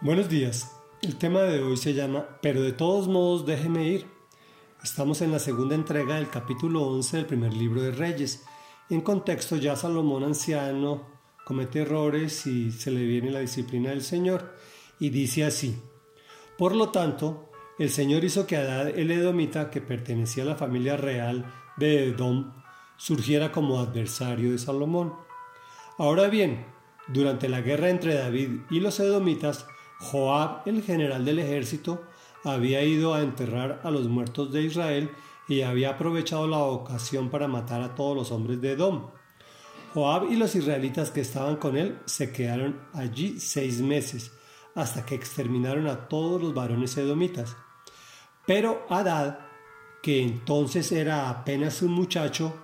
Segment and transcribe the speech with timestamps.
[0.00, 0.70] Buenos días.
[1.02, 4.06] El tema de hoy se llama Pero de todos modos déjeme ir.
[4.80, 8.44] Estamos en la segunda entrega del capítulo 11 del primer libro de Reyes.
[8.90, 11.02] En contexto ya Salomón anciano
[11.44, 14.54] comete errores y se le viene la disciplina del Señor
[15.00, 15.82] y dice así.
[16.56, 20.96] Por lo tanto, el Señor hizo que Adad el Edomita, que pertenecía a la familia
[20.96, 22.52] real de Edom,
[22.98, 25.14] surgiera como adversario de Salomón.
[25.98, 26.66] Ahora bien,
[27.08, 29.66] durante la guerra entre David y los edomitas,
[30.00, 32.04] Joab, el general del ejército,
[32.44, 35.10] había ido a enterrar a los muertos de Israel
[35.48, 39.10] y había aprovechado la ocasión para matar a todos los hombres de Edom.
[39.94, 44.32] Joab y los israelitas que estaban con él se quedaron allí seis meses,
[44.74, 47.56] hasta que exterminaron a todos los varones edomitas.
[48.46, 49.40] Pero Hadad,
[50.02, 52.54] que entonces era apenas un muchacho,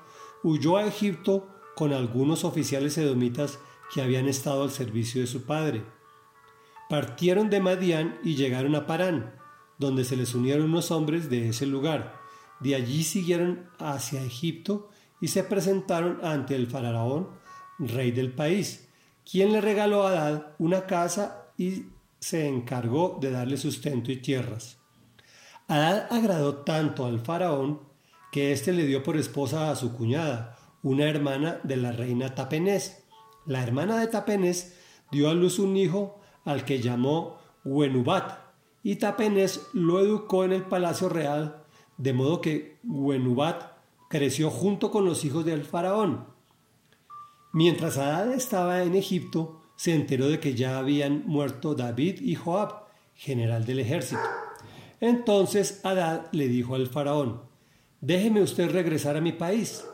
[0.45, 3.59] huyó a Egipto con algunos oficiales edomitas
[3.93, 5.82] que habían estado al servicio de su padre
[6.95, 9.35] partieron de Madián y llegaron a Parán,
[9.79, 12.15] donde se les unieron unos hombres de ese lugar.
[12.60, 17.30] De allí siguieron hacia Egipto y se presentaron ante el faraón,
[17.80, 18.88] rey del país,
[19.29, 21.87] quien le regaló a Adad una casa y
[22.21, 24.79] se encargó de darle sustento y tierras.
[25.66, 27.80] Adad agradó tanto al faraón
[28.30, 33.02] que éste le dio por esposa a su cuñada, una hermana de la reina Tapenés.
[33.46, 34.77] La hermana de Tapenés
[35.11, 38.38] dio a luz un hijo al que llamó Huenubat,
[38.82, 41.64] y Tapenes lo educó en el palacio real,
[41.96, 43.73] de modo que Huenubat
[44.09, 46.26] creció junto con los hijos del faraón.
[47.52, 52.84] Mientras Adad estaba en Egipto, se enteró de que ya habían muerto David y Joab,
[53.15, 54.22] general del ejército.
[55.00, 57.42] Entonces Adad le dijo al faraón,
[58.00, 59.84] déjeme usted regresar a mi país.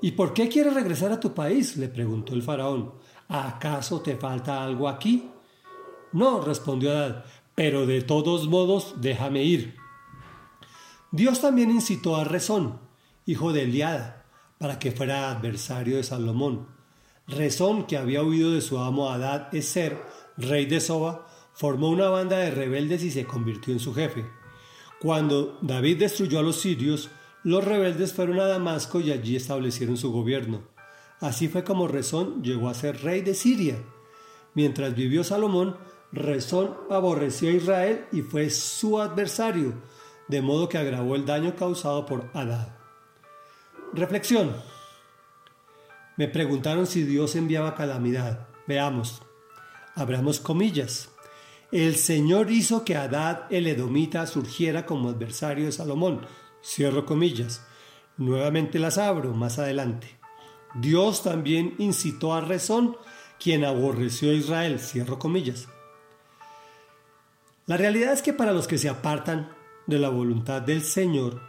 [0.00, 1.76] ¿Y por qué quiere regresar a tu país?
[1.76, 2.92] le preguntó el faraón.
[3.28, 5.28] ¿Acaso te falta algo aquí?
[6.12, 9.76] No, respondió Adad, pero de todos modos déjame ir.
[11.10, 12.78] Dios también incitó a Rezón,
[13.26, 14.26] hijo de Eliada,
[14.58, 16.68] para que fuera adversario de Salomón.
[17.26, 20.02] Rezón, que había huido de su amo Adad Eser,
[20.36, 24.24] rey de Soba, formó una banda de rebeldes y se convirtió en su jefe.
[25.00, 27.10] Cuando David destruyó a los sirios,
[27.44, 30.62] los rebeldes fueron a Damasco y allí establecieron su gobierno.
[31.20, 33.76] Así fue como Rezón llegó a ser rey de Siria.
[34.54, 35.76] Mientras vivió Salomón,
[36.12, 39.74] Rezón aborreció a Israel y fue su adversario,
[40.26, 42.76] de modo que agravó el daño causado por Adad.
[43.92, 44.54] Reflexión.
[46.16, 48.48] Me preguntaron si Dios enviaba calamidad.
[48.66, 49.22] Veamos.
[49.94, 51.10] Abramos comillas.
[51.70, 56.26] El Señor hizo que Adad el Edomita surgiera como adversario de Salomón.
[56.64, 57.66] Cierro comillas.
[58.16, 60.18] Nuevamente las abro más adelante.
[60.74, 62.96] Dios también incitó a Rezón,
[63.38, 64.80] quien aborreció a Israel.
[64.80, 65.68] Cierro comillas.
[67.68, 69.50] La realidad es que para los que se apartan
[69.86, 71.42] de la voluntad del Señor,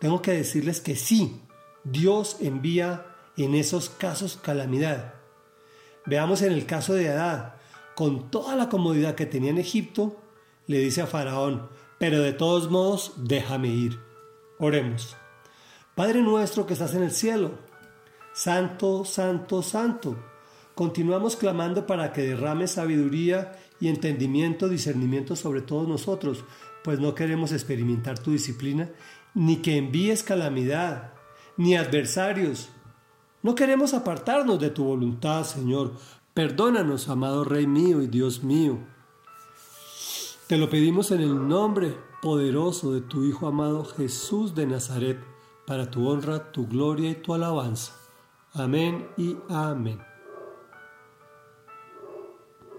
[0.00, 1.40] tengo que decirles que sí,
[1.84, 3.06] Dios envía
[3.36, 5.14] en esos casos calamidad.
[6.06, 7.54] Veamos en el caso de Adad,
[7.94, 10.20] con toda la comodidad que tenía en Egipto,
[10.66, 11.68] le dice a Faraón,
[12.00, 14.00] pero de todos modos déjame ir.
[14.58, 15.16] Oremos.
[15.94, 17.52] Padre nuestro que estás en el cielo,
[18.32, 20.16] santo, santo, santo
[20.78, 26.44] continuamos clamando para que derrame sabiduría y entendimiento, discernimiento sobre todos nosotros,
[26.84, 28.88] pues no queremos experimentar tu disciplina,
[29.34, 31.14] ni que envíes calamidad,
[31.56, 32.68] ni adversarios.
[33.42, 35.94] No queremos apartarnos de tu voluntad, Señor.
[36.32, 38.78] Perdónanos, amado Rey mío y Dios mío.
[40.46, 45.18] Te lo pedimos en el nombre poderoso de tu Hijo amado Jesús de Nazaret,
[45.66, 47.94] para tu honra, tu gloria y tu alabanza.
[48.52, 50.07] Amén y amén.